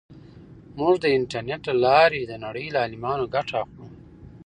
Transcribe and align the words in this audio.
موږ 0.77 0.93
د 1.03 1.05
انټرنیټ 1.17 1.61
له 1.69 1.75
لارې 1.85 2.21
د 2.25 2.33
نړۍ 2.45 2.65
له 2.73 2.79
عالمانو 2.83 3.31
ګټه 3.35 3.55
اخلو. 3.63 3.85